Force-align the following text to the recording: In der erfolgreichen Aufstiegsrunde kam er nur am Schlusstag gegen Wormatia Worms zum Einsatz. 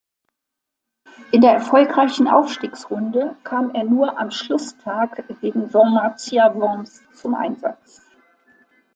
In 1.31 1.41
der 1.41 1.51
erfolgreichen 1.53 2.27
Aufstiegsrunde 2.27 3.35
kam 3.43 3.69
er 3.75 3.83
nur 3.83 4.17
am 4.17 4.31
Schlusstag 4.31 5.23
gegen 5.41 5.71
Wormatia 5.75 6.55
Worms 6.55 7.03
zum 7.13 7.35
Einsatz. 7.35 8.01